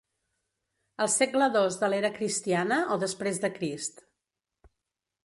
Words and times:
El 1.05 1.09
segle 1.15 1.49
dos 1.57 1.77
de 1.83 1.89
l'era 1.95 2.11
cristiana 2.17 2.79
o 2.97 2.97
després 3.05 3.43
de 3.45 3.53
Crist. 3.59 4.03